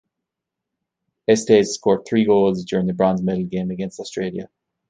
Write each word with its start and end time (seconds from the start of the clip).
Estes 1.27 1.75
scored 1.75 2.07
three 2.07 2.25
goals 2.25 2.65
during 2.65 2.87
the 2.87 2.93
bronze 2.93 3.21
medal 3.21 3.43
game 3.45 3.69
against 3.69 3.99
Australia. 3.99 4.49